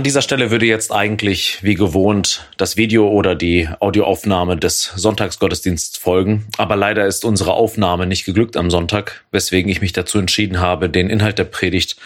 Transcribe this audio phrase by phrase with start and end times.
[0.00, 5.98] An dieser Stelle würde jetzt eigentlich, wie gewohnt, das Video oder die Audioaufnahme des Sonntagsgottesdienstes
[5.98, 6.46] folgen.
[6.56, 10.88] Aber leider ist unsere Aufnahme nicht geglückt am Sonntag, weswegen ich mich dazu entschieden habe,
[10.88, 11.98] den Inhalt der Predigt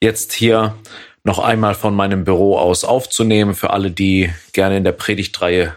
[0.00, 0.74] jetzt hier
[1.22, 3.52] noch einmal von meinem Büro aus aufzunehmen.
[3.52, 5.76] Für alle, die gerne in der Predigtreihe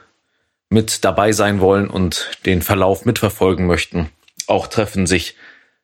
[0.70, 4.09] mit dabei sein wollen und den Verlauf mitverfolgen möchten.
[4.48, 5.36] Auch treffen sich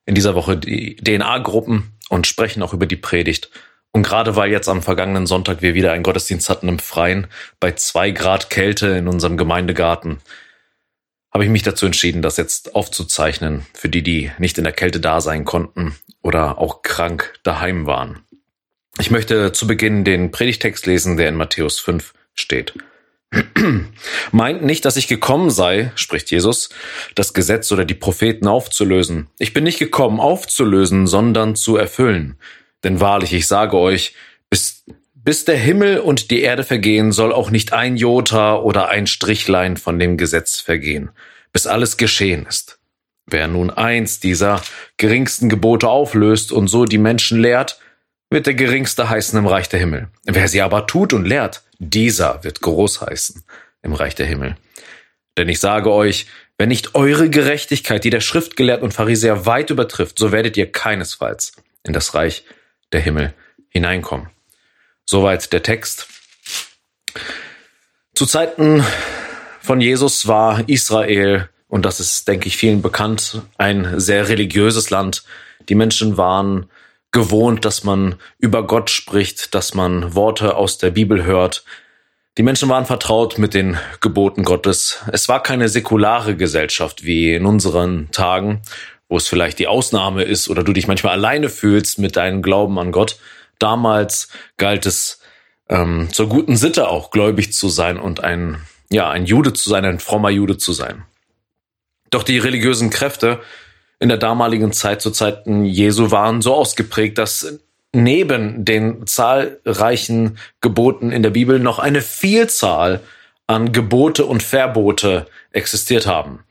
[0.05, 3.49] in dieser Woche die DNA-Gruppen und sprechen auch über die Predigt.
[3.93, 7.27] Und gerade weil jetzt am vergangenen Sonntag wir wieder einen Gottesdienst hatten im Freien,
[7.59, 10.17] bei zwei Grad Kälte in unserem Gemeindegarten,
[11.31, 14.99] habe ich mich dazu entschieden, das jetzt aufzuzeichnen für die, die nicht in der Kälte
[14.99, 18.19] da sein konnten oder auch krank daheim waren.
[18.99, 22.73] Ich möchte zu Beginn den Predigtext lesen, der in Matthäus 5 steht.
[24.31, 26.69] Meint nicht, dass ich gekommen sei, spricht Jesus,
[27.15, 29.27] das Gesetz oder die Propheten aufzulösen.
[29.39, 32.37] Ich bin nicht gekommen, aufzulösen, sondern zu erfüllen.
[32.83, 34.13] Denn wahrlich, ich sage euch,
[34.49, 39.07] bis, bis der Himmel und die Erde vergehen, soll auch nicht ein Jota oder ein
[39.07, 41.11] Strichlein von dem Gesetz vergehen,
[41.51, 42.79] bis alles geschehen ist.
[43.25, 44.61] Wer nun eins dieser
[44.97, 47.79] geringsten Gebote auflöst und so die Menschen lehrt,
[48.29, 50.09] wird der geringste heißen im Reich der Himmel.
[50.25, 53.43] Wer sie aber tut und lehrt, dieser wird groß heißen
[53.81, 54.57] im Reich der Himmel.
[55.37, 60.19] Denn ich sage euch, wenn nicht eure Gerechtigkeit, die der Schriftgelehrten und Pharisäer weit übertrifft,
[60.19, 62.43] so werdet ihr keinesfalls in das Reich
[62.93, 63.33] der Himmel
[63.69, 64.29] hineinkommen.
[65.05, 66.07] Soweit der Text.
[68.15, 68.83] Zu Zeiten
[69.59, 75.23] von Jesus war Israel, und das ist, denke ich, vielen bekannt, ein sehr religiöses Land.
[75.69, 76.69] Die Menschen waren
[77.11, 81.63] gewohnt, dass man über Gott spricht, dass man Worte aus der Bibel hört.
[82.37, 84.99] Die Menschen waren vertraut mit den Geboten Gottes.
[85.11, 88.61] Es war keine säkulare Gesellschaft wie in unseren Tagen
[89.13, 92.79] wo es vielleicht die Ausnahme ist oder du dich manchmal alleine fühlst mit deinem Glauben
[92.79, 93.19] an Gott.
[93.59, 95.19] Damals galt es
[95.69, 98.57] ähm, zur guten Sitte auch gläubig zu sein und ein
[98.89, 101.05] ja ein Jude zu sein, ein frommer Jude zu sein.
[102.09, 103.39] Doch die religiösen Kräfte
[103.99, 107.59] in der damaligen Zeit, zu Zeiten Jesu, waren so ausgeprägt, dass
[107.91, 113.01] neben den zahlreichen Geboten in der Bibel noch eine Vielzahl
[113.45, 116.43] an Gebote und Verbote existiert haben.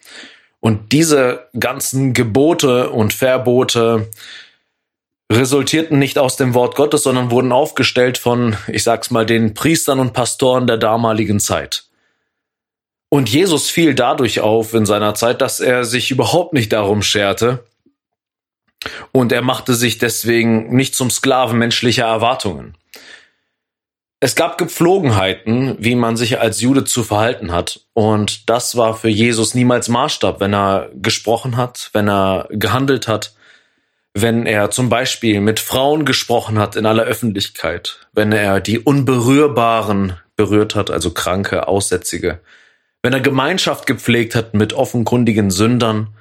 [0.63, 4.09] Und diese ganzen Gebote und Verbote
[5.33, 9.99] resultierten nicht aus dem Wort Gottes, sondern wurden aufgestellt von, ich sag's mal, den Priestern
[9.99, 11.87] und Pastoren der damaligen Zeit.
[13.09, 17.65] Und Jesus fiel dadurch auf in seiner Zeit, dass er sich überhaupt nicht darum scherte.
[19.11, 22.77] Und er machte sich deswegen nicht zum Sklaven menschlicher Erwartungen.
[24.25, 27.81] Es gab Gepflogenheiten, wie man sich als Jude zu verhalten hat.
[27.93, 33.35] Und das war für Jesus niemals Maßstab, wenn er gesprochen hat, wenn er gehandelt hat,
[34.15, 40.17] wenn er zum Beispiel mit Frauen gesprochen hat in aller Öffentlichkeit, wenn er die Unberührbaren
[40.37, 42.39] berührt hat, also Kranke, Aussätzige,
[43.03, 46.15] wenn er Gemeinschaft gepflegt hat mit offenkundigen Sündern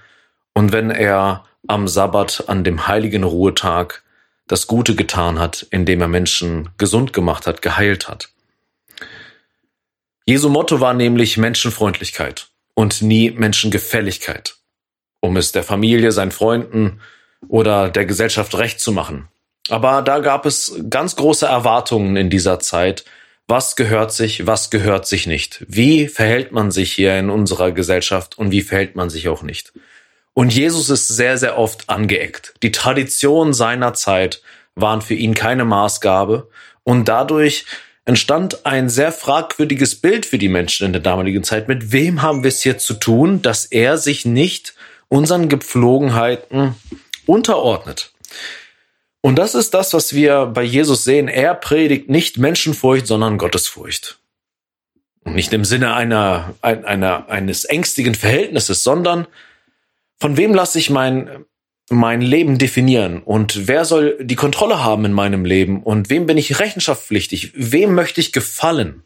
[0.55, 4.01] und wenn er am Sabbat an dem heiligen Ruhetag
[4.47, 8.29] das Gute getan hat, indem er Menschen gesund gemacht hat, geheilt hat.
[10.25, 14.55] Jesu Motto war nämlich Menschenfreundlichkeit und nie Menschengefälligkeit,
[15.19, 17.01] um es der Familie, seinen Freunden
[17.47, 19.27] oder der Gesellschaft recht zu machen.
[19.69, 23.05] Aber da gab es ganz große Erwartungen in dieser Zeit.
[23.47, 25.65] Was gehört sich, was gehört sich nicht?
[25.67, 29.73] Wie verhält man sich hier in unserer Gesellschaft und wie verhält man sich auch nicht?
[30.33, 32.53] Und Jesus ist sehr, sehr oft angeeckt.
[32.63, 34.41] Die Traditionen seiner Zeit
[34.75, 36.49] waren für ihn keine Maßgabe
[36.83, 37.65] und dadurch
[38.05, 41.67] entstand ein sehr fragwürdiges Bild für die Menschen in der damaligen Zeit.
[41.67, 44.73] Mit wem haben wir es hier zu tun, dass er sich nicht
[45.07, 46.75] unseren Gepflogenheiten
[47.25, 48.11] unterordnet?
[49.21, 51.27] Und das ist das, was wir bei Jesus sehen.
[51.27, 54.17] Er predigt nicht Menschenfurcht, sondern Gottesfurcht.
[55.23, 59.27] Nicht im Sinne einer, einer, eines ängstigen Verhältnisses, sondern
[60.21, 61.45] von wem lasse ich mein,
[61.89, 66.37] mein Leben definieren und wer soll die Kontrolle haben in meinem Leben und wem bin
[66.37, 67.53] ich rechenschaftspflichtig?
[67.55, 69.03] Wem möchte ich gefallen?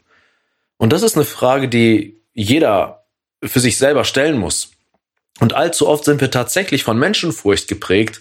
[0.76, 3.06] Und das ist eine Frage, die jeder
[3.42, 4.72] für sich selber stellen muss.
[5.40, 8.20] Und allzu oft sind wir tatsächlich von Menschenfurcht geprägt.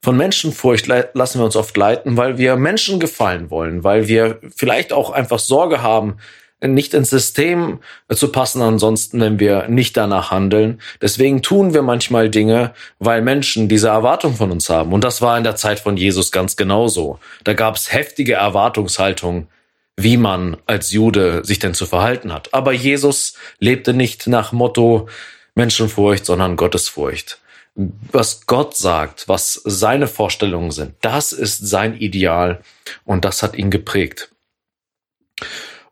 [0.00, 4.92] Von Menschenfurcht lassen wir uns oft leiten, weil wir Menschen gefallen wollen, weil wir vielleicht
[4.92, 6.18] auch einfach Sorge haben,
[6.60, 7.80] nicht ins System
[8.10, 10.80] zu passen, ansonsten, wenn wir nicht danach handeln.
[11.02, 14.92] Deswegen tun wir manchmal Dinge, weil Menschen diese Erwartung von uns haben.
[14.92, 17.18] Und das war in der Zeit von Jesus ganz genauso.
[17.44, 19.48] Da gab es heftige Erwartungshaltung,
[19.96, 22.52] wie man als Jude sich denn zu verhalten hat.
[22.54, 25.08] Aber Jesus lebte nicht nach Motto
[25.54, 27.38] Menschenfurcht, sondern Gottesfurcht.
[27.74, 32.62] Was Gott sagt, was seine Vorstellungen sind, das ist sein Ideal
[33.04, 34.30] und das hat ihn geprägt.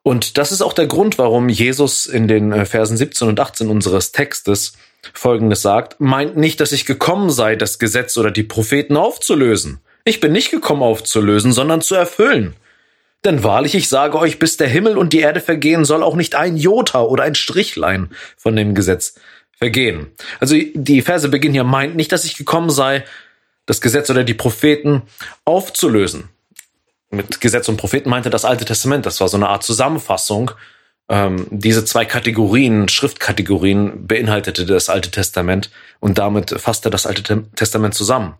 [0.05, 3.69] Und das ist auch der Grund, warum Jesus in den äh, Versen 17 und 18
[3.69, 4.75] unseres Textes
[5.15, 9.81] Folgendes sagt, meint nicht, dass ich gekommen sei, das Gesetz oder die Propheten aufzulösen.
[10.05, 12.55] Ich bin nicht gekommen aufzulösen, sondern zu erfüllen.
[13.25, 16.35] Denn wahrlich, ich sage euch, bis der Himmel und die Erde vergehen, soll auch nicht
[16.35, 19.15] ein Jota oder ein Strichlein von dem Gesetz
[19.57, 20.09] vergehen.
[20.39, 23.05] Also die Verse beginnen hier, meint nicht, dass ich gekommen sei,
[23.65, 25.03] das Gesetz oder die Propheten
[25.47, 26.29] aufzulösen.
[27.15, 29.07] Mit Gesetz und Propheten meinte das Alte Testament.
[29.07, 30.51] Das war so eine Art Zusammenfassung.
[31.09, 35.71] Ähm, diese zwei Kategorien, Schriftkategorien, beinhaltete das Alte Testament
[36.01, 38.35] und damit fasste das Alte Testament zusammen.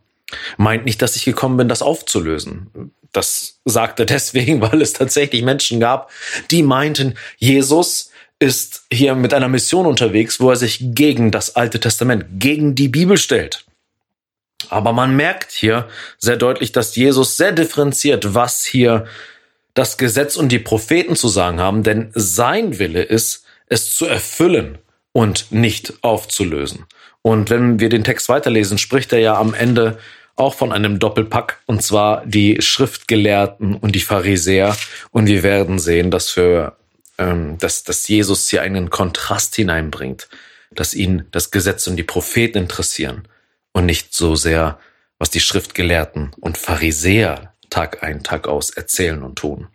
[0.57, 2.93] Meint nicht, dass ich gekommen bin, das aufzulösen.
[3.13, 6.11] Das sagte deswegen, weil es tatsächlich Menschen gab,
[6.51, 11.81] die meinten, Jesus ist hier mit einer Mission unterwegs, wo er sich gegen das Alte
[11.81, 13.65] Testament, gegen die Bibel stellt.
[14.71, 15.89] Aber man merkt hier
[16.19, 19.07] sehr deutlich, dass Jesus sehr differenziert, was hier
[19.75, 24.79] das Gesetz und die Propheten zu sagen haben, denn sein Wille ist, es zu erfüllen
[25.13, 26.87] und nicht aufzulösen.
[27.23, 29.99] Und wenn wir den Text weiterlesen, spricht er ja am Ende
[30.37, 34.77] auch von einem Doppelpack, und zwar die Schriftgelehrten und die Pharisäer.
[35.11, 36.77] Und wir werden sehen, dass für
[37.19, 40.29] ähm, dass, dass Jesus hier einen Kontrast hineinbringt,
[40.73, 43.29] dass ihn das Gesetz und die Propheten interessieren
[43.75, 44.79] und nicht so sehr,
[45.19, 49.69] was die Schriftgelehrten und Pharisäer Tag ein, Tag aus erzählen und tun.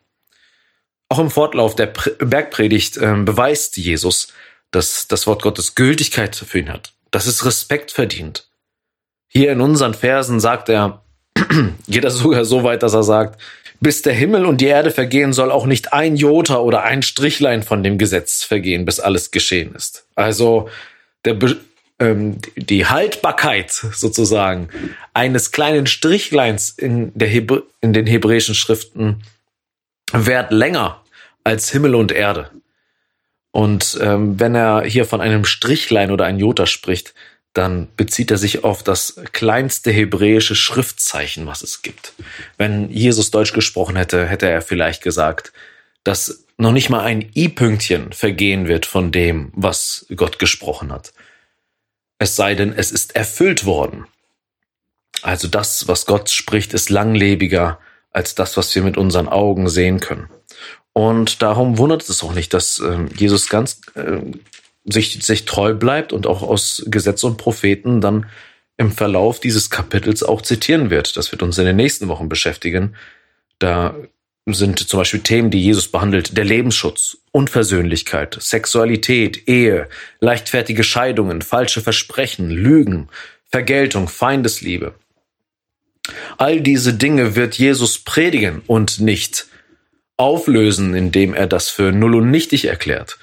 [1.10, 4.32] Auch im Fortlauf der Bergpredigt äh, beweist Jesus,
[4.72, 8.48] dass das Wort Gottes Gültigkeit für ihn hat, dass es Respekt verdient.
[9.28, 11.04] Hier in unseren Versen sagt er,
[11.88, 13.42] geht er sogar so weit, dass er sagt,
[13.82, 17.64] bis der Himmel und die Erde vergehen, soll auch nicht ein Jota oder ein Strichlein
[17.64, 20.06] von dem Gesetz vergehen, bis alles geschehen ist.
[20.16, 20.70] Also
[21.26, 21.60] der, ähm,
[22.00, 24.70] die Haltbarkeit sozusagen
[25.14, 29.22] eines kleinen Strichleins in, der in den hebräischen Schriften
[30.14, 31.04] währt länger
[31.44, 32.52] als Himmel und Erde.
[33.52, 37.14] Und ähm, wenn er hier von einem Strichlein oder ein Jota spricht,
[37.54, 42.14] dann bezieht er sich auf das kleinste hebräische Schriftzeichen, was es gibt.
[42.58, 45.52] Wenn Jesus Deutsch gesprochen hätte, hätte er vielleicht gesagt,
[46.04, 51.12] dass noch nicht mal ein i-Pünktchen vergehen wird von dem, was Gott gesprochen hat
[52.20, 54.06] es sei denn, es ist erfüllt worden.
[55.22, 57.80] Also das, was Gott spricht, ist langlebiger
[58.12, 60.30] als das, was wir mit unseren Augen sehen können.
[60.94, 64.20] Und darum wundert es auch nicht, dass äh, Jesus ganz äh,
[64.86, 68.26] sich, sich treu bleibt und auch aus Gesetz und Propheten dann
[68.78, 71.16] im Verlauf dieses Kapitels auch zitieren wird.
[71.18, 72.96] Das wird uns in den nächsten Wochen beschäftigen.
[73.60, 73.96] Da
[74.54, 79.88] sind zum Beispiel Themen, die Jesus behandelt, der Lebensschutz, Unversöhnlichkeit, Sexualität, Ehe,
[80.20, 83.10] leichtfertige Scheidungen, falsche Versprechen, Lügen,
[83.50, 84.94] Vergeltung, Feindesliebe.
[86.38, 89.48] All diese Dinge wird Jesus predigen und nicht
[90.18, 93.18] auflösen, indem er das für null und nichtig erklärt.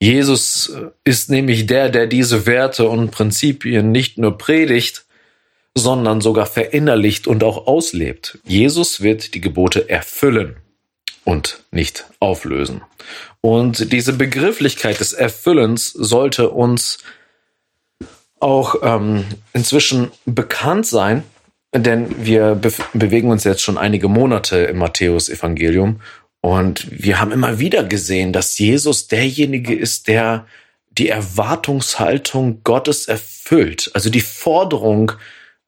[0.00, 0.72] Jesus
[1.04, 5.04] ist nämlich der, der diese Werte und Prinzipien nicht nur predigt,
[5.76, 8.38] sondern sogar verinnerlicht und auch auslebt.
[8.44, 10.56] Jesus wird die Gebote erfüllen
[11.24, 12.82] und nicht auflösen.
[13.40, 16.98] Und diese Begrifflichkeit des Erfüllens sollte uns
[18.38, 21.22] auch ähm, inzwischen bekannt sein,
[21.74, 26.00] denn wir be bewegen uns jetzt schon einige Monate im Matthäus-Evangelium
[26.42, 30.46] und wir haben immer wieder gesehen, dass Jesus derjenige ist, der
[30.90, 33.90] die Erwartungshaltung Gottes erfüllt.
[33.94, 35.12] Also die Forderung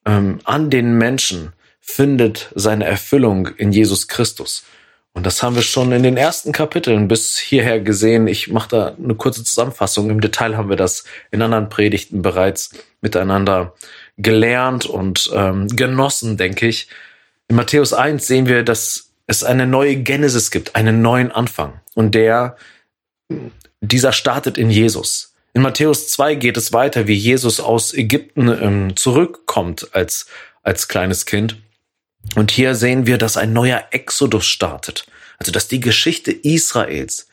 [0.04, 4.64] ähm, an den Menschen findet seine Erfüllung in Jesus Christus.
[5.12, 8.26] Und das haben wir schon in den ersten Kapiteln bis hierher gesehen.
[8.26, 10.10] Ich mache da eine kurze Zusammenfassung.
[10.10, 12.70] Im Detail haben wir das in anderen Predigten bereits
[13.00, 13.74] miteinander
[14.18, 16.88] gelernt und ähm, genossen, denke ich.
[17.46, 21.80] In Matthäus 1 sehen wir, dass es eine neue Genesis gibt, einen neuen Anfang.
[21.94, 22.56] Und der,
[23.80, 25.33] dieser startet in Jesus.
[25.56, 30.26] In Matthäus 2 geht es weiter, wie Jesus aus Ägypten ähm, zurückkommt als,
[30.64, 31.56] als kleines Kind.
[32.34, 35.06] Und hier sehen wir, dass ein neuer Exodus startet.
[35.38, 37.28] Also, dass die Geschichte Israels,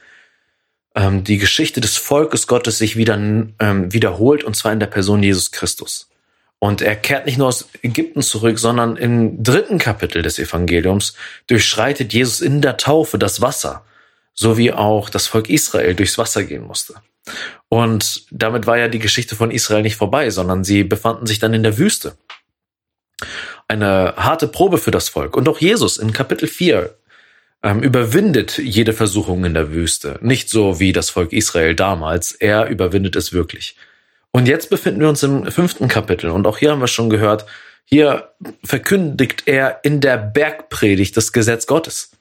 [0.94, 5.24] ähm, die Geschichte des Volkes Gottes sich wieder ähm, wiederholt, und zwar in der Person
[5.24, 6.08] Jesus Christus.
[6.60, 11.16] Und er kehrt nicht nur aus Ägypten zurück, sondern im dritten Kapitel des Evangeliums
[11.48, 13.84] durchschreitet Jesus in der Taufe das Wasser,
[14.36, 16.94] so wie auch das Volk Israel durchs Wasser gehen musste.
[17.70, 21.54] Und damit war ja die Geschichte von Israel nicht vorbei, sondern sie befanden sich dann
[21.54, 22.18] in der Wüste.
[23.68, 25.38] Eine harte Probe für das Volk.
[25.38, 26.94] Und auch Jesus in Kapitel 4
[27.63, 30.20] ähm, überwindet jede Versuchung in der Wüste.
[30.22, 32.34] Nicht so wie das Volk Israel damals.
[32.34, 33.75] Er überwindet es wirklich.
[34.32, 36.32] Und jetzt befinden wir uns im fünften Kapitel.
[36.32, 37.46] Und auch hier haben wir schon gehört,
[37.86, 38.30] hier
[38.63, 42.12] verkündigt er in der Bergpredigt das Gesetz Gottes.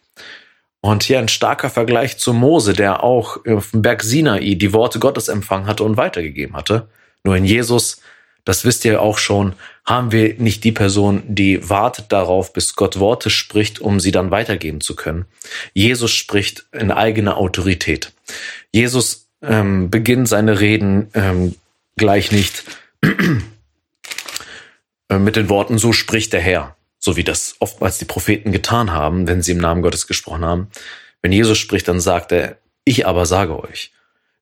[0.83, 4.99] Und hier ein starker Vergleich zu Mose, der auch auf dem Berg Sinai die Worte
[4.99, 6.89] Gottes empfangen hatte und weitergegeben hatte.
[7.23, 8.01] Nur in Jesus,
[8.45, 12.99] das wisst ihr auch schon, haben wir nicht die Person, die wartet darauf, bis Gott
[12.99, 15.27] Worte spricht, um sie dann weitergeben zu können.
[15.75, 18.13] Jesus spricht in eigener Autorität.
[18.73, 21.57] Jesus ähm, beginnt seine Reden ähm,
[21.97, 22.65] gleich nicht
[25.09, 28.93] äh, mit den Worten, so spricht der Herr, so wie das oftmals die Propheten getan
[28.93, 30.69] haben, wenn sie im Namen Gottes gesprochen haben.
[31.23, 33.93] Wenn Jesus spricht, dann sagt er, ich aber sage euch.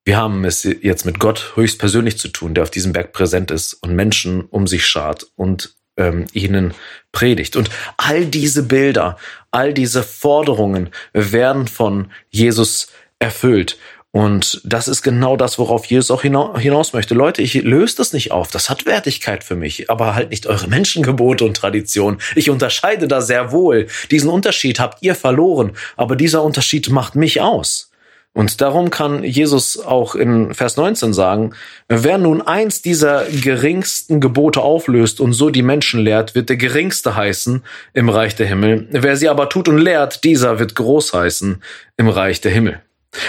[0.04, 3.74] Wir haben es jetzt mit Gott höchstpersönlich zu tun, der auf diesem Berg präsent ist
[3.74, 6.74] und Menschen um sich schart und ähm, ihnen
[7.12, 7.56] predigt.
[7.56, 9.18] Und all diese Bilder,
[9.50, 12.88] all diese Forderungen werden von Jesus
[13.18, 13.76] erfüllt.
[14.18, 17.14] Und das ist genau das, worauf Jesus auch hinaus möchte.
[17.14, 18.50] Leute, ich löse das nicht auf.
[18.50, 22.18] Das hat Wertigkeit für mich, aber halt nicht eure Menschengebote und Tradition.
[22.34, 23.86] Ich unterscheide da sehr wohl.
[24.10, 27.92] Diesen Unterschied habt ihr verloren, aber dieser Unterschied macht mich aus.
[28.32, 31.54] Und darum kann Jesus auch in Vers 19 sagen,
[31.86, 37.14] wer nun eins dieser geringsten Gebote auflöst und so die Menschen lehrt, wird der geringste
[37.14, 37.62] heißen
[37.94, 38.88] im Reich der Himmel.
[38.90, 41.62] Wer sie aber tut und lehrt, dieser wird groß heißen
[41.96, 42.80] im Reich der Himmel.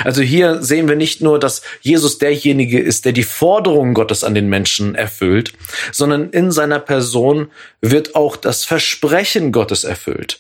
[0.03, 4.35] Also hier sehen wir nicht nur, dass Jesus derjenige ist, der die Forderungen Gottes an
[4.35, 5.53] den Menschen erfüllt,
[5.91, 7.49] sondern in seiner Person
[7.81, 10.39] wird auch das Versprechen Gottes erfüllt.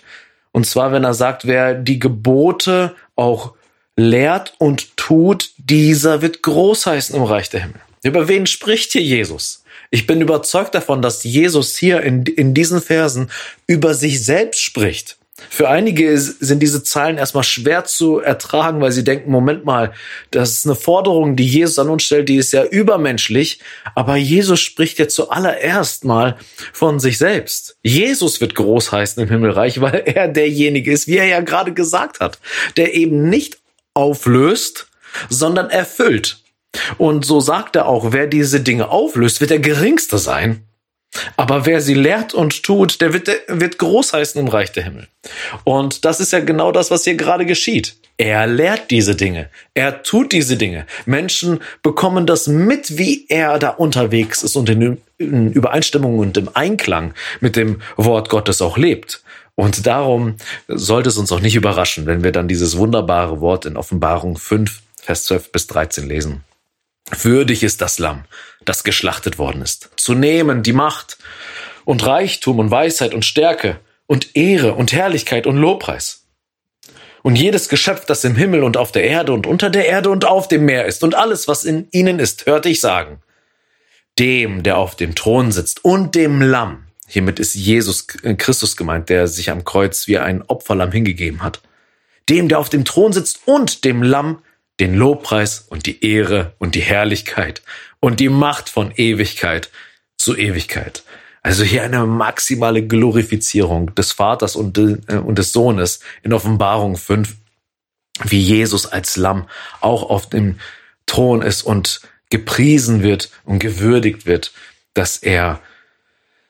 [0.51, 3.53] Und zwar, wenn er sagt, wer die Gebote auch
[3.95, 7.81] lehrt und tut, dieser wird groß heißen im Reich der Himmel.
[8.03, 9.63] Über wen spricht hier Jesus?
[9.91, 13.29] Ich bin überzeugt davon, dass Jesus hier in, in diesen Versen
[13.67, 15.18] über sich selbst spricht.
[15.49, 19.93] Für einige sind diese Zahlen erstmal schwer zu ertragen, weil sie denken, Moment mal,
[20.31, 23.59] das ist eine Forderung, die Jesus an uns stellt, die ist ja übermenschlich.
[23.95, 26.37] Aber Jesus spricht ja zuallererst mal
[26.73, 27.77] von sich selbst.
[27.83, 32.19] Jesus wird groß heißen im Himmelreich, weil er derjenige ist, wie er ja gerade gesagt
[32.19, 32.39] hat,
[32.77, 33.59] der eben nicht
[33.93, 34.87] auflöst,
[35.29, 36.43] sondern erfüllt.
[36.97, 40.68] Und so sagt er auch, wer diese Dinge auflöst, wird der geringste sein
[41.37, 44.83] aber wer sie lehrt und tut, der wird, der wird groß heißen im Reich der
[44.83, 45.07] Himmel.
[45.63, 47.95] Und das ist ja genau das, was hier gerade geschieht.
[48.17, 49.49] Er lehrt diese Dinge.
[49.73, 50.85] Er tut diese Dinge.
[51.05, 56.49] Menschen bekommen das mit, wie er da unterwegs ist und in, in Übereinstimmung und im
[56.53, 59.23] Einklang mit dem Wort Gottes auch lebt.
[59.55, 60.35] Und darum
[60.67, 64.81] sollte es uns auch nicht überraschen, wenn wir dann dieses wunderbare Wort in Offenbarung 5,
[65.01, 66.43] Vers 12 bis 13 lesen.
[67.21, 68.25] Würdig ist das Lamm,
[68.65, 71.17] das geschlachtet worden ist, zu nehmen die Macht
[71.85, 76.27] und Reichtum und Weisheit und Stärke und Ehre und Herrlichkeit und Lobpreis.
[77.21, 80.25] Und jedes Geschöpf, das im Himmel und auf der Erde und unter der Erde und
[80.25, 83.21] auf dem Meer ist und alles, was in ihnen ist, hörte ich sagen,
[84.17, 86.87] dem, der auf dem Thron sitzt und dem Lamm.
[87.07, 91.61] Hiermit ist Jesus äh, Christus gemeint, der sich am Kreuz wie ein Opferlamm hingegeben hat.
[92.29, 94.43] Dem, der auf dem Thron sitzt und dem Lamm,
[94.79, 97.63] den Lobpreis und die Ehre und die Herrlichkeit
[97.99, 99.69] und die Macht von Ewigkeit
[100.17, 101.03] zu Ewigkeit.
[101.41, 104.97] Also hier eine maximale Glorifizierung des Vaters und, äh,
[105.33, 107.35] des Sohnes in Offenbarung 5,
[108.23, 109.47] wie Jesus als Lamm
[109.79, 110.59] auch auf dem
[111.05, 114.51] Thron ist und gepriesen wird und gewürdigt wird,
[114.93, 115.61] dass er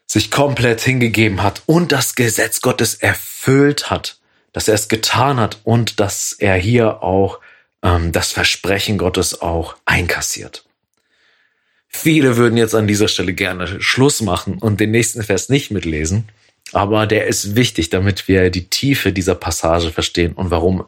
[0.08, 4.18] sich komplett hingegeben hat und das Gesetz Gottes erfüllt hat,
[4.54, 7.40] dass er es getan hat und dass er hier auch
[7.84, 10.66] ähm, das Versprechen Gottes auch einkassiert.
[11.90, 16.30] Viele würden jetzt an dieser Stelle gerne Schluss machen und den nächsten Vers nicht mitlesen,
[16.72, 20.86] aber der ist wichtig, damit wir die Tiefe dieser Passage verstehen und warum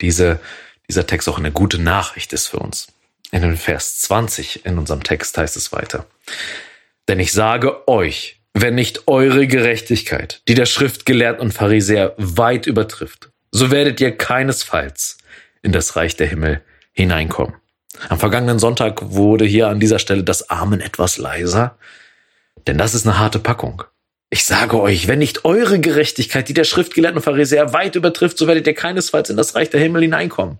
[0.00, 0.40] diese,
[0.88, 2.88] dieser Text auch eine gute Nachricht ist für uns.
[3.30, 6.06] In dem Vers 20 in unserem Text heißt es weiter.
[7.06, 13.30] Denn ich sage euch, wenn nicht eure Gerechtigkeit, die der Schriftgelehrten und Pharisäer weit übertrifft,
[13.52, 15.18] so werdet ihr keinesfalls
[15.62, 16.60] in das Reich der Himmel
[16.92, 17.54] hineinkommen.
[18.08, 21.76] Am vergangenen Sonntag wurde hier an dieser Stelle das Amen etwas leiser,
[22.66, 23.82] denn das ist eine harte Packung.
[24.30, 28.66] Ich sage euch, wenn nicht eure Gerechtigkeit, die der Schriftgelehrten Pharisäer weit übertrifft, so werdet
[28.66, 30.58] ihr keinesfalls in das Reich der Himmel hineinkommen.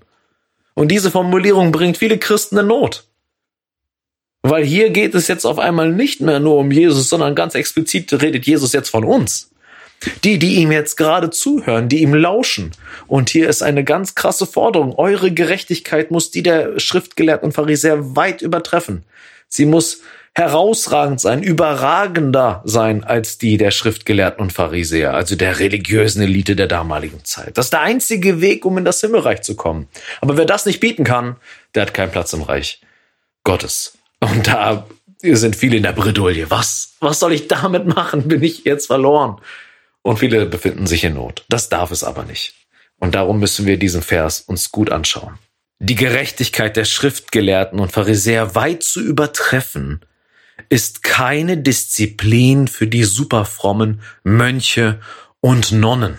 [0.75, 3.05] Und diese Formulierung bringt viele Christen in Not.
[4.43, 8.13] Weil hier geht es jetzt auf einmal nicht mehr nur um Jesus, sondern ganz explizit
[8.21, 9.51] redet Jesus jetzt von uns.
[10.25, 12.73] Die, die ihm jetzt gerade zuhören, die ihm lauschen.
[13.07, 14.95] Und hier ist eine ganz krasse Forderung.
[14.95, 19.05] Eure Gerechtigkeit muss die der Schriftgelehrten und Pharisäer weit übertreffen.
[19.49, 20.01] Sie muss
[20.35, 26.69] herausragend sein, überragender sein als die der Schriftgelehrten und Pharisäer, also der religiösen Elite der
[26.69, 27.59] damaligen Zeit.
[27.59, 29.89] Das ist der einzige Weg, um in das Himmelreich zu kommen.
[30.21, 31.37] Aber wer das nicht bieten kann,
[31.75, 32.81] der hat keinen Platz im Reich
[33.45, 33.99] Gottes.
[34.21, 34.87] Und da
[35.21, 36.49] sind viele in der Bredouille.
[36.49, 38.29] Was, was soll ich damit machen?
[38.29, 39.41] Bin ich jetzt verloren?
[40.03, 41.45] Und viele befinden sich in Not.
[41.49, 42.55] Das darf es aber nicht.
[42.99, 45.39] Und darum müssen wir diesen Vers uns gut anschauen.
[45.79, 50.01] Die Gerechtigkeit der Schriftgelehrten und Pharisäer weit zu übertreffen,
[50.69, 55.01] ist keine Disziplin für die superfrommen Mönche
[55.41, 56.19] und Nonnen.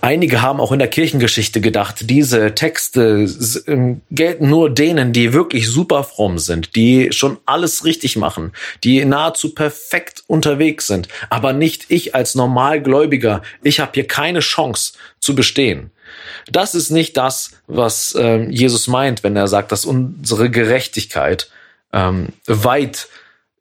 [0.00, 3.26] Einige haben auch in der Kirchengeschichte gedacht, diese Texte
[3.66, 9.04] ähm, gelten nur denen, die wirklich super fromm sind, die schon alles richtig machen, die
[9.04, 13.42] nahezu perfekt unterwegs sind, aber nicht ich als Normalgläubiger.
[13.62, 15.90] Ich habe hier keine Chance zu bestehen.
[16.50, 21.50] Das ist nicht das, was äh, Jesus meint, wenn er sagt, dass unsere Gerechtigkeit
[21.92, 23.08] ähm, weit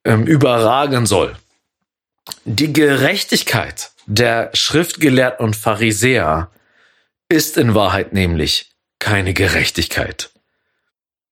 [0.03, 1.35] ähm, überragen soll.
[2.45, 6.51] Die Gerechtigkeit der Schriftgelehrten und Pharisäer
[7.29, 10.29] ist in Wahrheit nämlich keine Gerechtigkeit.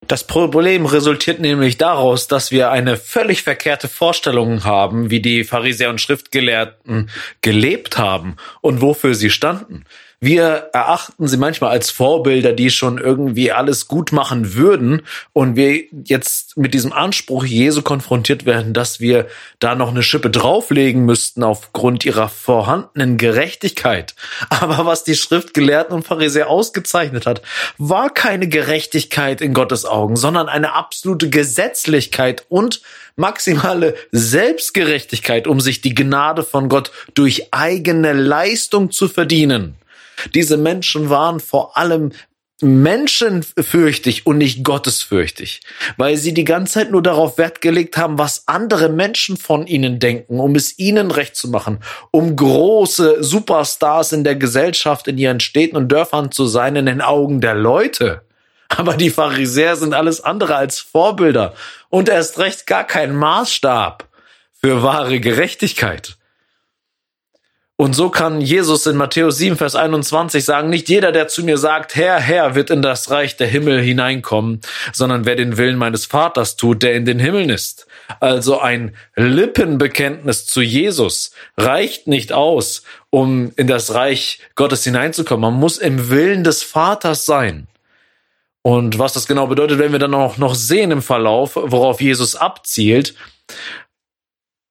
[0.08, 5.90] Das Problem resultiert nämlich daraus, dass wir eine völlig verkehrte Vorstellung haben, wie die Pharisäer
[5.90, 7.10] und Schriftgelehrten
[7.42, 9.86] gelebt haben und wofür sie standen.
[10.24, 15.02] Wir erachten sie manchmal als Vorbilder, die schon irgendwie alles gut machen würden
[15.34, 19.26] und wir jetzt mit diesem Anspruch Jesu konfrontiert werden, dass wir
[19.58, 24.14] da noch eine Schippe drauflegen müssten aufgrund ihrer vorhandenen Gerechtigkeit.
[24.52, 27.42] Aber was die Schriftgelehrten und Pharisäer ausgezeichnet hat,
[27.80, 32.84] war keine Gerechtigkeit in Gottes Augen, sondern eine absolute Gesetzlichkeit und
[33.16, 39.78] maximale Selbstgerechtigkeit, um sich die Gnade von Gott durch eigene Leistung zu verdienen.
[40.34, 42.12] Diese Menschen waren vor allem
[42.62, 45.62] menschenfürchtig und nicht gottesfürchtig,
[45.98, 50.00] weil sie die ganze Zeit nur darauf Wert gelegt haben, was andere Menschen von ihnen
[50.00, 51.80] denken, um es ihnen recht zu machen,
[52.12, 57.02] um große Superstars in der Gesellschaft, in ihren Städten und Dörfern zu sein in den
[57.02, 58.22] Augen der Leute.
[58.70, 61.54] Aber die Pharisäer sind alles andere als Vorbilder
[61.90, 64.08] und erst recht gar kein Maßstab
[64.54, 66.16] für wahre Gerechtigkeit.
[67.82, 71.58] Und so kann Jesus in Matthäus 7, Vers 21 sagen, nicht jeder, der zu mir
[71.58, 74.62] sagt, Herr, Herr, wird in das Reich der Himmel hineinkommen,
[74.94, 77.88] sondern wer den Willen meines Vaters tut, der in den Himmeln ist.
[78.20, 85.52] Also ein Lippenbekenntnis zu Jesus reicht nicht aus, um in das Reich Gottes hineinzukommen.
[85.52, 87.66] Man muss im Willen des Vaters sein.
[88.62, 92.36] Und was das genau bedeutet, werden wir dann auch noch sehen im Verlauf, worauf Jesus
[92.36, 93.16] abzielt.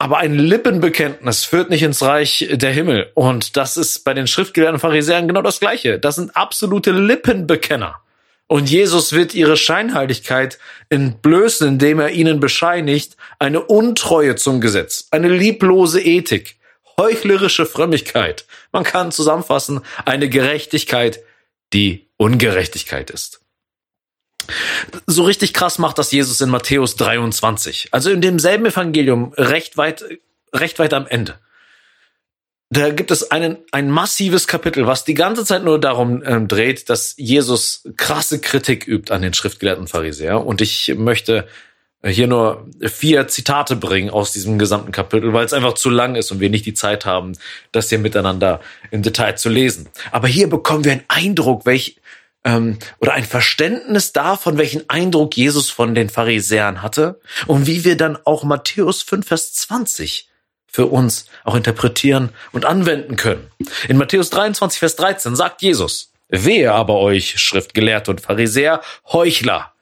[0.01, 3.11] Aber ein Lippenbekenntnis führt nicht ins Reich der Himmel.
[3.13, 5.99] Und das ist bei den Schriftgelehrten Pharisäern genau das Gleiche.
[5.99, 8.01] Das sind absolute Lippenbekenner.
[8.47, 10.59] Und Jesus wird ihre Scheinheiligkeit
[10.89, 16.57] entblößen, indem er ihnen bescheinigt, eine Untreue zum Gesetz, eine lieblose Ethik,
[16.97, 18.47] heuchlerische Frömmigkeit.
[18.73, 21.21] Man kann zusammenfassen, eine Gerechtigkeit,
[21.75, 23.43] die Ungerechtigkeit ist.
[25.07, 27.89] So richtig krass macht das Jesus in Matthäus 23.
[27.93, 30.05] Also in demselben Evangelium, recht weit,
[30.53, 31.39] recht weit am Ende.
[32.73, 36.89] Da gibt es einen, ein massives Kapitel, was die ganze Zeit nur darum ähm, dreht,
[36.89, 40.47] dass Jesus krasse Kritik übt an den schriftgelehrten Pharisäer.
[40.47, 41.49] Und ich möchte
[42.05, 46.31] hier nur vier Zitate bringen aus diesem gesamten Kapitel, weil es einfach zu lang ist
[46.31, 47.33] und wir nicht die Zeit haben,
[47.73, 49.89] das hier miteinander im Detail zu lesen.
[50.11, 52.00] Aber hier bekommen wir einen Eindruck, welch,
[52.45, 57.97] ähm, oder ein Verständnis davon, welchen Eindruck Jesus von den Pharisäern hatte und wie wir
[57.97, 60.29] dann auch Matthäus 5, Vers 20
[60.67, 63.51] für uns auch interpretieren und anwenden können.
[63.89, 68.81] In Matthäus 23, Vers 13 sagt Jesus, Wehe aber euch, Schriftgelehrte und Pharisäer,
[69.13, 69.73] Heuchler,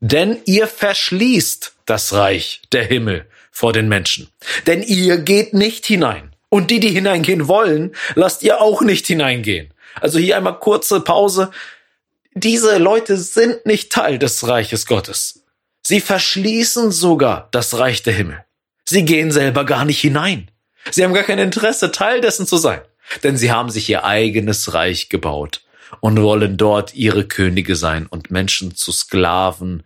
[0.00, 4.28] denn ihr verschließt das Reich der Himmel vor den Menschen.
[4.66, 6.34] Denn ihr geht nicht hinein.
[6.50, 9.74] Und die, die hineingehen wollen, lasst ihr auch nicht hineingehen.
[10.00, 11.50] Also hier einmal kurze Pause
[12.44, 15.44] diese Leute sind nicht Teil des Reiches Gottes.
[15.82, 18.44] Sie verschließen sogar das Reich der Himmel.
[18.84, 20.50] Sie gehen selber gar nicht hinein.
[20.90, 22.80] Sie haben gar kein Interesse, Teil dessen zu sein.
[23.22, 25.62] Denn sie haben sich ihr eigenes Reich gebaut
[26.00, 29.82] und wollen dort ihre Könige sein und Menschen zu Sklaven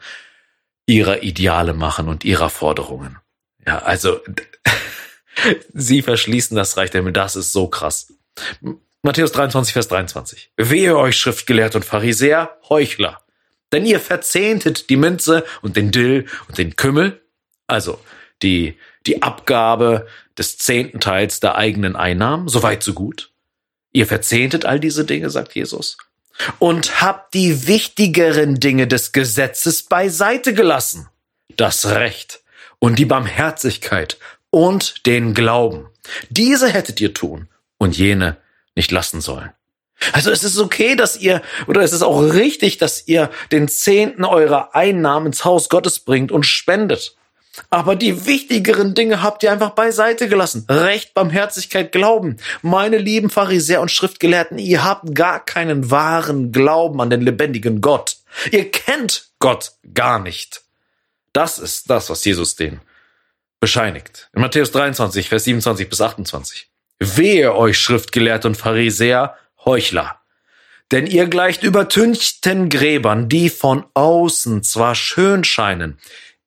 [0.86, 3.18] ihrer Ideale machen und ihrer Forderungen.
[3.66, 4.20] Ja, also
[5.72, 7.12] sie verschließen das Reich der Himmel.
[7.12, 8.12] Das ist so krass.
[9.04, 10.52] Matthäus 23, Vers 23.
[10.56, 13.20] Wehe euch, Schriftgelehrte und Pharisäer, Heuchler.
[13.72, 17.20] Denn ihr verzehntet die Minze und den Dill und den Kümmel,
[17.66, 17.98] also
[18.42, 20.06] die, die Abgabe
[20.38, 23.32] des zehnten Teils der eigenen Einnahmen, soweit so gut.
[23.90, 25.98] Ihr verzehntet all diese Dinge, sagt Jesus,
[26.60, 31.08] und habt die wichtigeren Dinge des Gesetzes beiseite gelassen.
[31.56, 32.42] Das Recht
[32.78, 34.16] und die Barmherzigkeit
[34.50, 35.88] und den Glauben.
[36.30, 38.36] Diese hättet ihr tun und jene
[38.74, 39.52] nicht lassen sollen.
[40.12, 44.24] Also es ist okay, dass ihr, oder es ist auch richtig, dass ihr den Zehnten
[44.24, 47.16] eurer Einnahmen ins Haus Gottes bringt und spendet.
[47.68, 50.64] Aber die wichtigeren Dinge habt ihr einfach beiseite gelassen.
[50.68, 52.38] Recht, Barmherzigkeit, Glauben.
[52.62, 58.16] Meine lieben Pharisäer und Schriftgelehrten, ihr habt gar keinen wahren Glauben an den lebendigen Gott.
[58.50, 60.62] Ihr kennt Gott gar nicht.
[61.35, 62.80] Das ist das, was Jesus den
[63.61, 64.30] bescheinigt.
[64.35, 66.71] In Matthäus 23, Vers 27 bis 28.
[67.16, 70.20] Wehe euch, Schriftgelehrte und Pharisäer, Heuchler.
[70.90, 75.98] Denn ihr gleicht übertünchten Gräbern, die von außen zwar schön scheinen,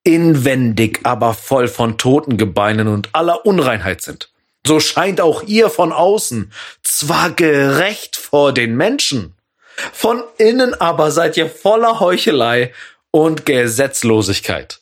[0.03, 4.29] inwendig aber voll von Totengebeinen und aller Unreinheit sind.
[4.65, 6.51] So scheint auch ihr von außen
[6.83, 9.35] zwar gerecht vor den Menschen,
[9.93, 12.73] von innen aber seid ihr voller Heuchelei
[13.11, 14.79] und Gesetzlosigkeit.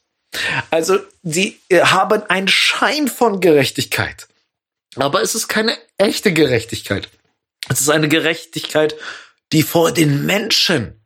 [0.72, 4.28] Also sie haben einen Schein von Gerechtigkeit,
[4.96, 7.10] aber es ist keine echte Gerechtigkeit.
[7.70, 8.96] Es ist eine Gerechtigkeit,
[9.52, 11.02] die vor den Menschen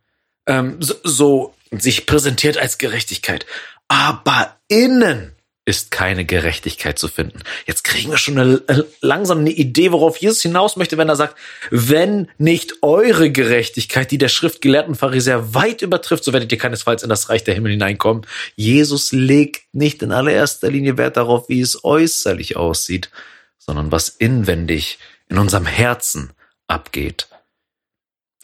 [0.47, 3.45] ähm, so, so sich präsentiert als Gerechtigkeit
[3.87, 5.33] aber innen
[5.65, 7.41] ist keine Gerechtigkeit zu finden.
[7.65, 11.17] Jetzt kriegen wir schon eine, äh, langsam eine Idee, worauf Jesus hinaus möchte, wenn er
[11.17, 11.37] sagt,
[11.71, 17.09] wenn nicht eure Gerechtigkeit, die der schriftgelehrten Pharisäer weit übertrifft, so werdet ihr keinesfalls in
[17.09, 18.25] das Reich der Himmel hineinkommen.
[18.55, 23.09] Jesus legt nicht in allererster Linie Wert darauf, wie es äußerlich aussieht,
[23.57, 26.31] sondern was inwendig in unserem Herzen
[26.67, 27.27] abgeht.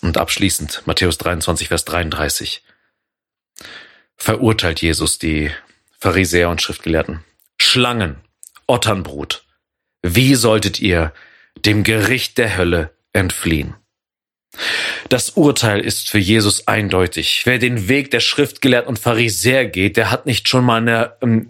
[0.01, 2.63] Und abschließend Matthäus 23, Vers 33
[4.17, 5.51] verurteilt Jesus die
[5.97, 7.23] Pharisäer und Schriftgelehrten.
[7.57, 8.17] Schlangen,
[8.67, 9.45] Otternbrut,
[10.01, 11.13] wie solltet ihr
[11.55, 13.75] dem Gericht der Hölle entfliehen?
[15.09, 17.41] Das Urteil ist für Jesus eindeutig.
[17.45, 21.47] Wer den Weg der Schriftgelehrten und Pharisäer geht, der hat nicht schon mal eine, ähm,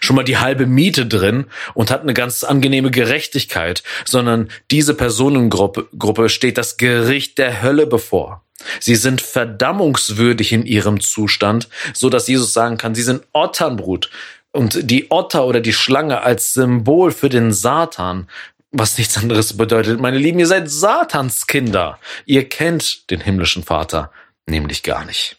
[0.00, 5.88] schon mal die halbe Miete drin und hat eine ganz angenehme Gerechtigkeit, sondern diese Personengruppe
[5.98, 8.44] Gruppe steht das Gericht der Hölle bevor.
[8.80, 14.10] Sie sind verdammungswürdig in ihrem Zustand, so dass Jesus sagen kann, sie sind Otternbrut.
[14.52, 18.28] Und die Otter oder die Schlange als Symbol für den Satan,
[18.70, 20.00] was nichts anderes bedeutet.
[20.00, 21.98] Meine Lieben, ihr seid Satans Kinder.
[22.24, 24.12] Ihr kennt den himmlischen Vater
[24.46, 25.36] nämlich gar nicht.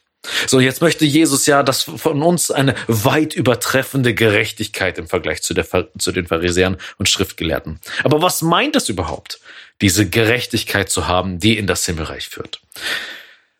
[0.47, 5.53] So, jetzt möchte Jesus ja, dass von uns eine weit übertreffende Gerechtigkeit im Vergleich zu,
[5.53, 5.65] der,
[5.97, 7.79] zu den Pharisäern und Schriftgelehrten.
[8.03, 9.39] Aber was meint es überhaupt,
[9.81, 12.61] diese Gerechtigkeit zu haben, die in das Himmelreich führt?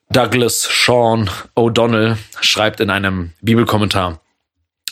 [0.10, 4.21] Douglas Sean O'Donnell schreibt in einem Bibelkommentar,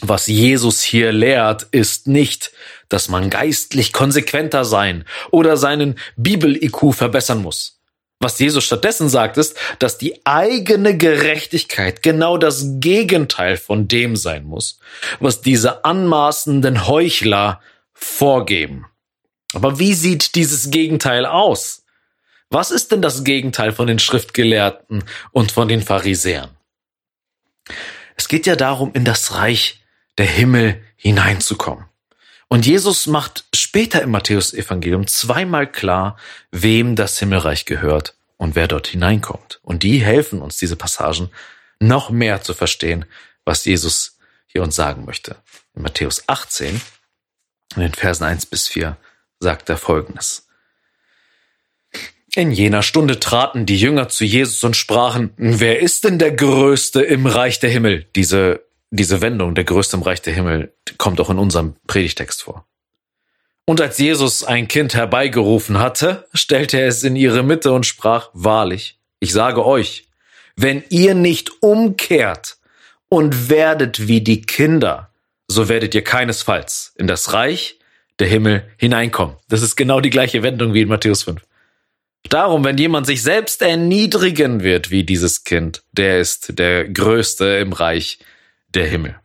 [0.01, 2.51] was Jesus hier lehrt, ist nicht,
[2.89, 7.79] dass man geistlich konsequenter sein oder seinen Bibel-IQ verbessern muss.
[8.23, 14.45] Was Jesus stattdessen sagt, ist, dass die eigene Gerechtigkeit genau das Gegenteil von dem sein
[14.45, 14.79] muss,
[15.19, 17.59] was diese anmaßenden Heuchler
[17.91, 18.85] vorgeben.
[19.53, 21.83] Aber wie sieht dieses Gegenteil aus?
[22.49, 26.51] Was ist denn das Gegenteil von den Schriftgelehrten und von den Pharisäern?
[28.15, 29.83] Es geht ja darum, in das Reich
[30.17, 31.87] der Himmel hineinzukommen.
[32.47, 36.17] Und Jesus macht später im Matthäus-Evangelium zweimal klar,
[36.51, 39.59] wem das Himmelreich gehört und wer dort hineinkommt.
[39.63, 41.29] Und die helfen uns, diese Passagen
[41.79, 43.05] noch mehr zu verstehen,
[43.45, 45.37] was Jesus hier uns sagen möchte.
[45.75, 46.79] In Matthäus 18,
[47.75, 48.97] in den Versen 1 bis 4,
[49.39, 50.47] sagt er Folgendes.
[52.35, 57.01] In jener Stunde traten die Jünger zu Jesus und sprachen, wer ist denn der Größte
[57.01, 58.05] im Reich der Himmel?
[58.15, 58.63] Diese,
[58.95, 62.65] diese Wendung, der Größte im Reich der Himmel, kommt auch in unserem Predigtext vor.
[63.65, 68.29] Und als Jesus ein Kind herbeigerufen hatte, stellte er es in ihre Mitte und sprach,
[68.33, 70.07] wahrlich, ich sage euch,
[70.55, 72.57] wenn ihr nicht umkehrt
[73.09, 75.09] und werdet wie die Kinder,
[75.47, 77.79] so werdet ihr keinesfalls in das Reich
[78.19, 79.37] der Himmel hineinkommen.
[79.49, 81.41] Das ist genau die gleiche Wendung wie in Matthäus 5.
[82.29, 87.73] Darum, wenn jemand sich selbst erniedrigen wird wie dieses Kind, der ist der Größte im
[87.73, 88.19] Reich
[88.75, 89.15] der Himmel.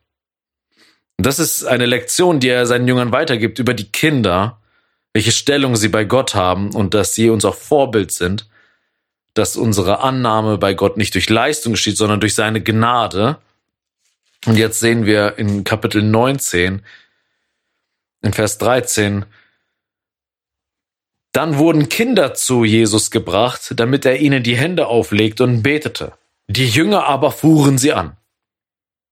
[1.17, 4.61] Und das ist eine Lektion, die er seinen Jüngern weitergibt über die Kinder,
[5.13, 8.49] welche Stellung sie bei Gott haben und dass sie uns auch Vorbild sind,
[9.35, 13.39] dass unsere Annahme bei Gott nicht durch Leistung geschieht, sondern durch seine Gnade.
[14.47, 16.83] Und jetzt sehen wir in Kapitel 19,
[18.23, 19.25] in Vers 13,
[21.33, 26.13] dann wurden Kinder zu Jesus gebracht, damit er ihnen die Hände auflegte und betete.
[26.49, 28.18] Die Jünger aber fuhren sie an.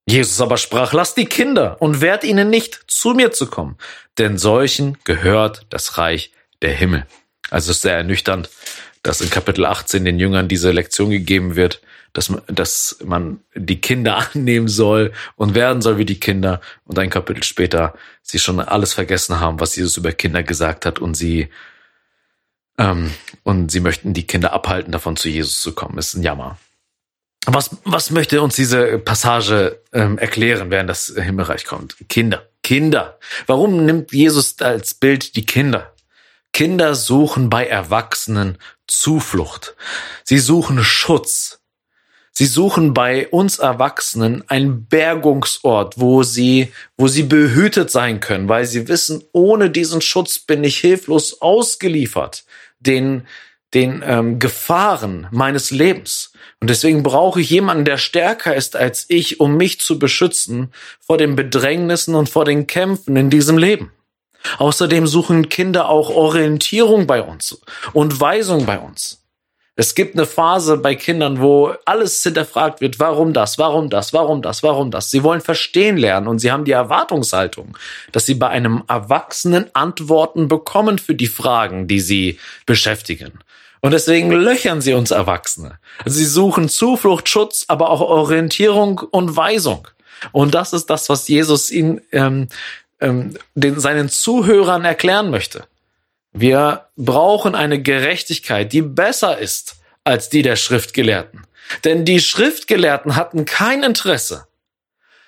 [0.09, 3.77] Jesus aber sprach, lasst die Kinder und wehrt ihnen nicht, zu mir zu kommen,
[4.19, 7.07] denn solchen gehört das Reich der Himmel.
[7.51, 8.49] Also es ist sehr ernüchternd,
[9.03, 11.81] dass in Kapitel 18 den Jüngern diese Lektion gegeben wird,
[12.13, 16.99] dass man, dass man die Kinder annehmen soll und werden soll wie die Kinder und
[16.99, 21.15] ein Kapitel später sie schon alles vergessen haben, was Jesus über Kinder gesagt hat und
[21.15, 21.49] sie
[22.79, 25.99] ähm, und sie möchten die Kinder abhalten, davon zu Jesus zu kommen.
[25.99, 26.59] Ist ein Jammer.
[27.47, 31.97] Was, was möchte uns diese Passage ähm, erklären, während das Himmelreich kommt?
[32.09, 32.49] Kinder.
[32.63, 33.19] Kinder.
[33.47, 35.93] Warum nimmt Jesus als Bild die Kinder?
[36.53, 39.77] Kinder suchen bei Erwachsenen Zuflucht.
[40.25, 41.61] Sie suchen Schutz.
[42.33, 48.67] Sie suchen bei uns Erwachsenen einen Bergungsort, wo sie, wo sie behütet sein können, weil
[48.67, 52.45] sie wissen, ohne diesen Schutz bin ich hilflos ausgeliefert
[52.81, 53.27] den,
[53.73, 56.33] den ähm, Gefahren meines Lebens.
[56.61, 61.19] Und deswegen brauche ich jemanden, der stärker ist als ich, um mich zu beschützen vor
[61.19, 63.93] den Bedrängnissen und vor den Kämpfen in diesem Leben.
[64.59, 67.61] Außerdem suchen Kinder auch Orientierung bei uns
[67.93, 69.23] und Weisung bei uns.
[69.79, 74.41] Es gibt eine Phase bei Kindern, wo alles hinterfragt wird, warum das, warum das, warum
[74.41, 75.11] das, warum das.
[75.11, 77.77] Sie wollen verstehen lernen und sie haben die Erwartungshaltung,
[78.11, 83.41] dass sie bei einem Erwachsenen Antworten bekommen für die Fragen, die sie beschäftigen.
[83.81, 85.79] Und deswegen löchern sie uns Erwachsene.
[86.05, 89.89] Sie suchen Zuflucht, Schutz, aber auch Orientierung und Weisung.
[90.33, 92.49] Und das ist das, was Jesus ihnen, ähm,
[93.01, 95.67] ähm, den, seinen Zuhörern erklären möchte.
[96.33, 101.47] Wir brauchen eine Gerechtigkeit, die besser ist als die der Schriftgelehrten.
[101.85, 104.47] Denn die Schriftgelehrten hatten kein Interesse,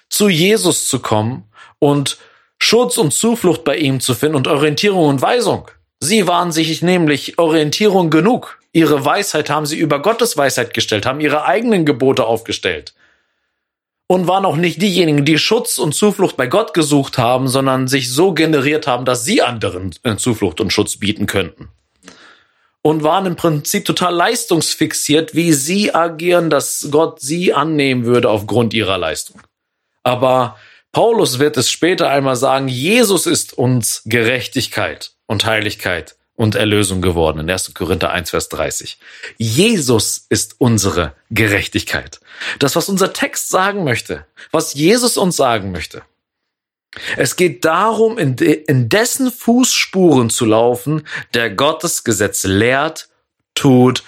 [0.08, 1.44] zu Jesus zu kommen
[1.78, 2.18] und
[2.58, 5.70] Schutz und Zuflucht bei ihm zu finden und Orientierung und Weisung.
[6.00, 8.60] Sie waren sich nämlich Orientierung genug.
[8.72, 12.94] Ihre Weisheit haben sie über Gottes Weisheit gestellt, haben ihre eigenen Gebote aufgestellt.
[14.06, 18.10] Und waren auch nicht diejenigen, die Schutz und Zuflucht bei Gott gesucht haben, sondern sich
[18.10, 21.68] so generiert haben, dass sie anderen äh, Zuflucht und Schutz bieten könnten.
[22.80, 28.72] Und waren im Prinzip total leistungsfixiert, wie sie agieren, dass Gott sie annehmen würde aufgrund
[28.72, 29.42] ihrer Leistung.
[30.04, 30.56] Aber
[30.92, 37.40] Paulus wird es später einmal sagen, Jesus ist uns Gerechtigkeit und Heiligkeit und Erlösung geworden.
[37.40, 37.74] In 1.
[37.74, 38.98] Korinther 1, Vers 30.
[39.36, 42.20] Jesus ist unsere Gerechtigkeit.
[42.58, 46.02] Das, was unser Text sagen möchte, was Jesus uns sagen möchte.
[47.16, 53.08] Es geht darum, in, de, in dessen Fußspuren zu laufen, der Gottes Gesetz lehrt,
[53.54, 54.02] tut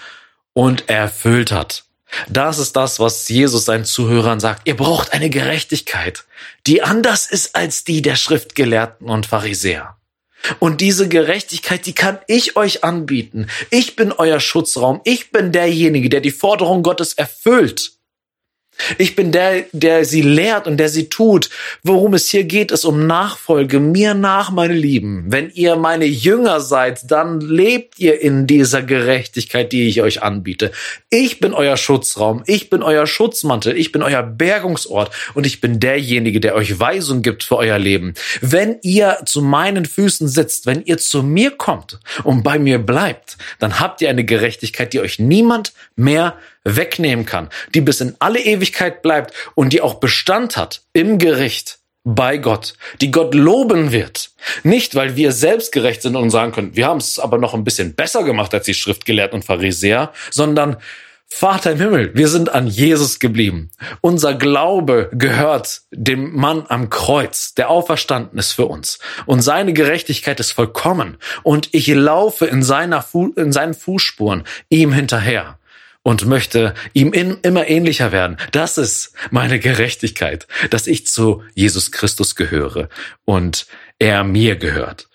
[0.53, 1.85] und erfüllt hat.
[2.29, 4.63] Das ist das, was Jesus seinen Zuhörern sagt.
[4.67, 6.25] Ihr braucht eine Gerechtigkeit,
[6.67, 9.97] die anders ist als die der Schriftgelehrten und Pharisäer.
[10.59, 13.47] Und diese Gerechtigkeit, die kann ich euch anbieten.
[13.71, 15.01] Ich bin euer Schutzraum.
[15.05, 18.00] Ich bin derjenige, der die Forderung Gottes erfüllt.
[18.99, 21.51] Ich bin der, der sie lehrt und der sie tut.
[21.83, 23.81] Worum es hier geht, ist um Nachfolge.
[23.81, 25.25] Mir nach, meine Lieben.
[25.29, 30.73] Wenn ihr meine Jünger seid, dann lebt ihr in dieser Gerechtigkeit, die ich euch anbiete.
[31.11, 32.43] Ich bin euer Schutzraum.
[32.47, 33.77] Ich bin euer Schutzmantel.
[33.77, 35.11] Ich bin euer Bergungsort.
[35.35, 38.15] Und ich bin derjenige, der euch Weisung gibt für euer Leben.
[38.41, 43.37] Wenn ihr zu meinen Füßen sitzt, wenn ihr zu mir kommt und bei mir bleibt,
[43.59, 48.41] dann habt ihr eine Gerechtigkeit, die euch niemand mehr wegnehmen kann, die bis in alle
[48.41, 54.31] Ewigkeit bleibt und die auch Bestand hat im Gericht bei Gott, die Gott loben wird.
[54.63, 57.95] Nicht, weil wir selbstgerecht sind und sagen können, wir haben es aber noch ein bisschen
[57.95, 60.77] besser gemacht als die Schriftgelehrten und Pharisäer, sondern
[61.33, 63.71] Vater im Himmel, wir sind an Jesus geblieben.
[64.01, 68.99] Unser Glaube gehört dem Mann am Kreuz, der auferstanden ist für uns.
[69.27, 71.19] Und seine Gerechtigkeit ist vollkommen.
[71.45, 75.60] Und ich laufe in, seiner Fu in seinen Fußspuren ihm hinterher
[76.03, 78.37] und möchte ihm in, immer ähnlicher werden.
[78.53, 82.89] Das ist meine Gerechtigkeit, dass ich zu Jesus Christus gehöre
[83.25, 83.67] und
[83.99, 85.09] er mir gehört.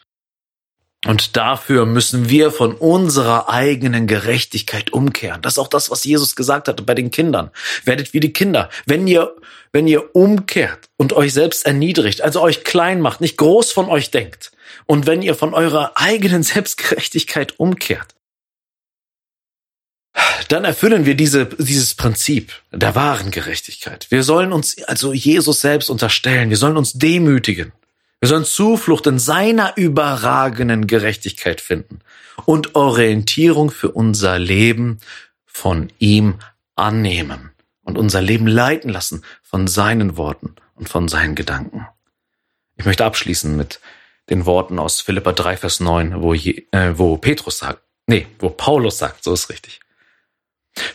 [1.06, 5.42] Und dafür müssen wir von unserer eigenen Gerechtigkeit umkehren.
[5.44, 7.52] Das ist auch das, was Jesus gesagt hatte bei den Kindern.
[7.84, 8.70] Werdet wie die Kinder.
[8.88, 9.36] Wenn ihr,
[9.72, 14.10] wenn ihr umkehrt und euch selbst erniedrigt, also euch klein macht, nicht groß von euch
[14.10, 14.52] denkt,
[14.88, 18.15] und wenn ihr von eurer eigenen Selbstgerechtigkeit umkehrt,
[20.48, 24.08] dann erfüllen wir diese, dieses Prinzip der wahren Gerechtigkeit.
[24.10, 26.50] Wir sollen uns also Jesus selbst unterstellen.
[26.50, 27.72] Wir sollen uns demütigen.
[28.20, 32.00] Wir sollen Zuflucht in seiner überragenden Gerechtigkeit finden
[32.46, 35.00] und Orientierung für unser Leben
[35.46, 36.40] von ihm
[36.76, 37.52] annehmen
[37.84, 41.88] und unser Leben leiten lassen von seinen Worten und von seinen Gedanken.
[42.78, 43.80] Ich möchte abschließen mit
[44.30, 48.50] den Worten aus Philippa 3, Vers 9, wo, je, äh, wo Petrus sagt, nee, wo
[48.50, 49.80] Paulus sagt, so ist richtig.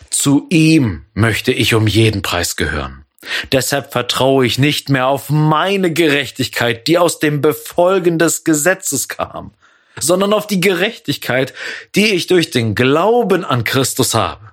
[0.09, 3.05] Zu ihm möchte ich um jeden Preis gehören.
[3.51, 9.53] Deshalb vertraue ich nicht mehr auf meine Gerechtigkeit, die aus dem Befolgen des Gesetzes kam,
[9.99, 11.53] sondern auf die Gerechtigkeit,
[11.95, 14.51] die ich durch den Glauben an Christus habe.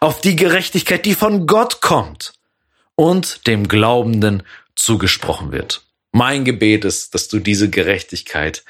[0.00, 2.32] Auf die Gerechtigkeit, die von Gott kommt
[2.94, 4.42] und dem Glaubenden
[4.74, 5.82] zugesprochen wird.
[6.12, 8.64] Mein Gebet ist, dass du diese Gerechtigkeit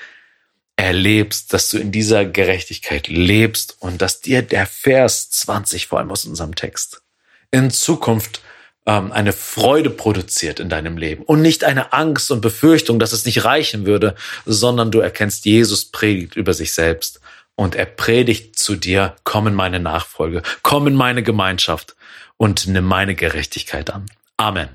[0.79, 6.13] erlebst, dass du in dieser Gerechtigkeit lebst und dass dir der Vers 20 vor allem
[6.13, 7.03] aus unserem Text
[7.51, 8.41] in Zukunft
[8.87, 13.25] ähm, eine Freude produziert in deinem Leben und nicht eine Angst und Befürchtung, dass es
[13.25, 14.15] nicht reichen würde,
[14.47, 17.21] sondern du erkennst, Jesus predigt über sich selbst
[17.57, 21.97] und er predigt zu dir, komm in meine Nachfolge, komm in meine Gemeinschaft
[22.37, 24.07] und nimm meine Gerechtigkeit an.
[24.37, 24.69] Amen.